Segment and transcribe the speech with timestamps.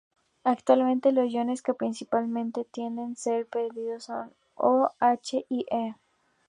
[0.43, 5.93] Actualmente los iones que principalmente tienden a ser perdidos son O, H y He.